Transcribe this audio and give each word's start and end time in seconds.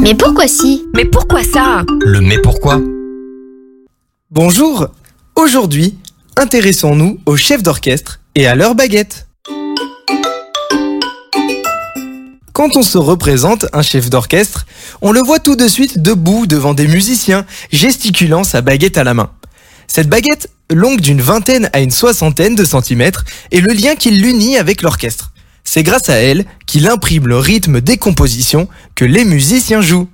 Mais 0.00 0.14
pourquoi 0.14 0.48
si? 0.48 0.84
Mais 0.94 1.04
pourquoi 1.04 1.42
ça? 1.42 1.84
Le 2.00 2.20
mais 2.20 2.38
pourquoi? 2.38 2.80
Bonjour 4.30 4.88
Aujourd'hui, 5.36 5.98
intéressons-nous 6.36 7.18
aux 7.26 7.36
chefs 7.36 7.62
d'orchestre 7.62 8.20
et 8.34 8.46
à 8.46 8.54
leurs 8.54 8.74
baguettes. 8.74 9.26
Quand 12.52 12.76
on 12.76 12.82
se 12.82 12.98
représente 12.98 13.66
un 13.72 13.82
chef 13.82 14.10
d'orchestre, 14.10 14.66
on 15.02 15.12
le 15.12 15.20
voit 15.20 15.40
tout 15.40 15.56
de 15.56 15.68
suite 15.68 16.00
debout 16.00 16.46
devant 16.46 16.74
des 16.74 16.86
musiciens, 16.86 17.44
gesticulant 17.72 18.44
sa 18.44 18.62
baguette 18.62 18.96
à 18.96 19.04
la 19.04 19.14
main. 19.14 19.30
Cette 19.86 20.08
baguette, 20.08 20.50
longue 20.70 21.00
d'une 21.00 21.20
vingtaine 21.20 21.68
à 21.72 21.80
une 21.80 21.90
soixantaine 21.90 22.54
de 22.54 22.64
centimètres, 22.64 23.24
est 23.52 23.60
le 23.60 23.72
lien 23.72 23.96
qui 23.96 24.10
l'unit 24.10 24.56
avec 24.56 24.82
l'orchestre. 24.82 25.33
C'est 25.64 25.82
grâce 25.82 26.10
à 26.10 26.16
elle 26.16 26.44
qu'il 26.66 26.86
imprime 26.86 27.26
le 27.26 27.38
rythme 27.38 27.80
des 27.80 27.96
compositions 27.96 28.68
que 28.94 29.04
les 29.04 29.24
musiciens 29.24 29.80
jouent. 29.80 30.08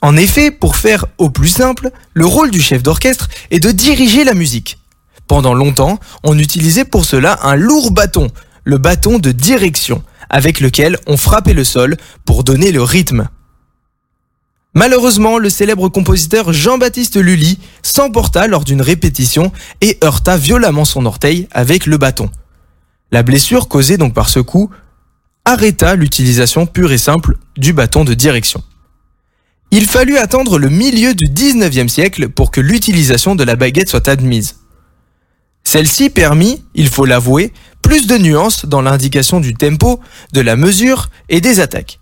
En 0.00 0.16
effet, 0.16 0.50
pour 0.50 0.76
faire 0.76 1.06
au 1.18 1.28
plus 1.28 1.48
simple, 1.48 1.90
le 2.14 2.24
rôle 2.24 2.50
du 2.50 2.60
chef 2.60 2.82
d'orchestre 2.82 3.28
est 3.50 3.60
de 3.60 3.70
diriger 3.70 4.24
la 4.24 4.34
musique. 4.34 4.78
Pendant 5.26 5.54
longtemps, 5.54 5.98
on 6.24 6.38
utilisait 6.38 6.84
pour 6.84 7.04
cela 7.04 7.38
un 7.42 7.56
lourd 7.56 7.90
bâton, 7.90 8.28
le 8.64 8.78
bâton 8.78 9.18
de 9.18 9.30
direction, 9.32 10.02
avec 10.30 10.60
lequel 10.60 10.98
on 11.06 11.16
frappait 11.16 11.52
le 11.52 11.64
sol 11.64 11.96
pour 12.24 12.44
donner 12.44 12.72
le 12.72 12.82
rythme. 12.82 13.28
Malheureusement, 14.74 15.38
le 15.38 15.50
célèbre 15.50 15.88
compositeur 15.88 16.52
Jean-Baptiste 16.52 17.16
Lully 17.16 17.58
s'emporta 17.82 18.46
lors 18.46 18.64
d'une 18.64 18.82
répétition 18.82 19.52
et 19.80 19.98
heurta 20.04 20.36
violemment 20.36 20.84
son 20.84 21.04
orteil 21.06 21.48
avec 21.50 21.86
le 21.86 21.98
bâton. 21.98 22.30
La 23.10 23.22
blessure 23.22 23.68
causée 23.68 23.96
donc 23.96 24.12
par 24.12 24.28
ce 24.28 24.40
coup 24.40 24.70
arrêta 25.44 25.94
l'utilisation 25.94 26.66
pure 26.66 26.92
et 26.92 26.98
simple 26.98 27.38
du 27.56 27.72
bâton 27.72 28.04
de 28.04 28.12
direction. 28.12 28.62
Il 29.70 29.86
fallut 29.86 30.18
attendre 30.18 30.58
le 30.58 30.68
milieu 30.68 31.14
du 31.14 31.26
19e 31.26 31.88
siècle 31.88 32.28
pour 32.28 32.50
que 32.50 32.60
l'utilisation 32.60 33.34
de 33.34 33.44
la 33.44 33.56
baguette 33.56 33.88
soit 33.88 34.08
admise. 34.08 34.56
Celle-ci 35.64 36.10
permit, 36.10 36.64
il 36.74 36.88
faut 36.88 37.04
l'avouer, 37.04 37.52
plus 37.82 38.06
de 38.06 38.18
nuances 38.18 38.66
dans 38.66 38.82
l'indication 38.82 39.40
du 39.40 39.54
tempo, 39.54 40.00
de 40.32 40.40
la 40.40 40.56
mesure 40.56 41.10
et 41.28 41.40
des 41.40 41.60
attaques. 41.60 42.00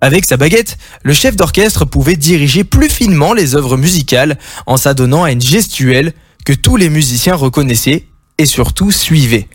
Avec 0.00 0.24
sa 0.24 0.36
baguette, 0.36 0.78
le 1.02 1.12
chef 1.12 1.36
d'orchestre 1.36 1.84
pouvait 1.84 2.16
diriger 2.16 2.64
plus 2.64 2.88
finement 2.88 3.32
les 3.32 3.54
œuvres 3.56 3.76
musicales 3.76 4.38
en 4.66 4.76
s'adonnant 4.76 5.24
à 5.24 5.32
une 5.32 5.40
gestuelle 5.40 6.12
que 6.44 6.52
tous 6.52 6.76
les 6.76 6.88
musiciens 6.88 7.34
reconnaissaient 7.34 8.06
et 8.38 8.46
surtout 8.46 8.90
suivaient. 8.90 9.48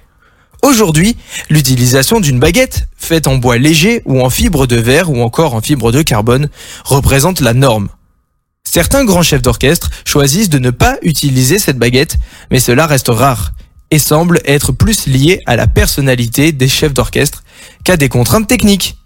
Aujourd'hui, 0.64 1.18
l'utilisation 1.50 2.22
d'une 2.22 2.40
baguette, 2.40 2.88
faite 2.96 3.28
en 3.28 3.36
bois 3.36 3.58
léger 3.58 4.02
ou 4.06 4.22
en 4.22 4.30
fibre 4.30 4.66
de 4.66 4.78
verre 4.78 5.12
ou 5.12 5.22
encore 5.22 5.56
en 5.56 5.62
fibre 5.62 5.92
de 5.92 6.02
carbone, 6.02 6.48
représente 6.86 7.42
la 7.42 7.54
norme. 7.54 7.90
Certains 8.64 9.04
grands 9.04 9.24
chefs 9.24 9.42
d'orchestre 9.42 9.90
choisissent 10.06 10.50
de 10.50 10.60
ne 10.60 10.70
pas 10.70 10.98
utiliser 11.02 11.60
cette 11.60 11.78
baguette, 11.78 12.16
mais 12.50 12.62
cela 12.62 12.88
reste 12.88 13.10
rare 13.10 13.52
et 13.92 14.00
semble 14.00 14.40
être 14.46 14.72
plus 14.72 15.06
lié 15.06 15.42
à 15.48 15.58
la 15.58 15.68
personnalité 15.68 16.54
des 16.54 16.70
chefs 16.70 16.94
d'orchestre 16.94 17.44
qu'à 17.84 17.98
des 17.98 18.08
contraintes 18.08 18.48
techniques. 18.48 18.98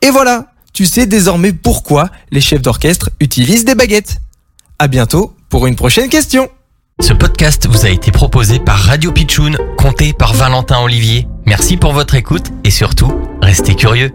Et 0.00 0.08
voilà, 0.08 0.54
tu 0.72 0.86
sais 0.86 1.06
désormais 1.06 1.52
pourquoi 1.52 2.08
les 2.30 2.40
chefs 2.40 2.62
d'orchestre 2.62 3.10
utilisent 3.20 3.66
des 3.66 3.74
baguettes. 3.74 4.16
À 4.78 4.88
bientôt 4.88 5.36
pour 5.50 5.66
une 5.66 5.76
prochaine 5.76 6.08
question. 6.08 6.48
Ce 7.00 7.12
podcast 7.12 7.66
vous 7.68 7.86
a 7.86 7.88
été 7.88 8.12
proposé 8.12 8.58
par 8.60 8.78
Radio 8.78 9.12
Pitchoun, 9.12 9.56
compté 9.76 10.12
par 10.12 10.32
Valentin 10.32 10.80
Olivier. 10.80 11.26
Merci 11.44 11.76
pour 11.76 11.92
votre 11.92 12.14
écoute 12.14 12.52
et 12.62 12.70
surtout, 12.70 13.12
restez 13.42 13.74
curieux. 13.74 14.12